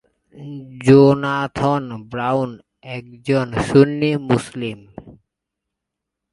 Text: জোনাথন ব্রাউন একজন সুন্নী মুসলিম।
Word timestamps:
জোনাথন 0.85 1.83
ব্রাউন 2.11 2.51
একজন 2.95 3.47
সুন্নী 3.67 4.11
মুসলিম। 4.29 4.79